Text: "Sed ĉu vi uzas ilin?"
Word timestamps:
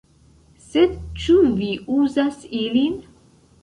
"Sed 0.69 0.95
ĉu 1.25 1.37
vi 1.61 1.71
uzas 2.01 2.45
ilin?" 2.65 3.03